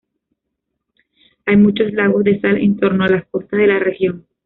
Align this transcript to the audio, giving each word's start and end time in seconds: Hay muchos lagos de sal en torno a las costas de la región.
Hay 1.45 1.57
muchos 1.57 1.93
lagos 1.93 2.23
de 2.23 2.39
sal 2.41 2.57
en 2.57 2.75
torno 2.75 3.03
a 3.03 3.07
las 3.07 3.27
costas 3.27 3.59
de 3.59 3.67
la 3.67 3.77
región. 3.77 4.25